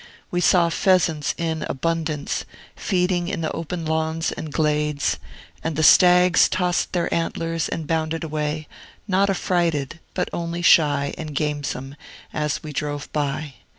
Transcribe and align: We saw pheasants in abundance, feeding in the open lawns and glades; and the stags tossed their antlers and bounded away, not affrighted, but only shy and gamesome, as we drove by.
We 0.31 0.41
saw 0.41 0.69
pheasants 0.69 1.35
in 1.37 1.61
abundance, 1.69 2.43
feeding 2.75 3.27
in 3.27 3.41
the 3.41 3.51
open 3.51 3.85
lawns 3.85 4.31
and 4.31 4.51
glades; 4.51 5.17
and 5.63 5.75
the 5.75 5.83
stags 5.83 6.49
tossed 6.49 6.93
their 6.93 7.13
antlers 7.13 7.69
and 7.69 7.85
bounded 7.85 8.23
away, 8.23 8.67
not 9.07 9.29
affrighted, 9.29 9.99
but 10.15 10.27
only 10.33 10.63
shy 10.63 11.13
and 11.19 11.35
gamesome, 11.35 11.95
as 12.33 12.63
we 12.63 12.73
drove 12.73 13.13
by. 13.13 13.53